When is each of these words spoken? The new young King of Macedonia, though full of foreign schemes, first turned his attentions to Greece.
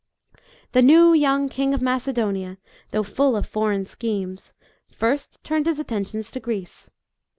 The 0.71 0.81
new 0.81 1.13
young 1.13 1.47
King 1.47 1.75
of 1.75 1.81
Macedonia, 1.83 2.57
though 2.89 3.03
full 3.03 3.35
of 3.35 3.45
foreign 3.47 3.85
schemes, 3.85 4.51
first 4.91 5.37
turned 5.43 5.67
his 5.67 5.79
attentions 5.79 6.31
to 6.31 6.39
Greece. 6.39 6.89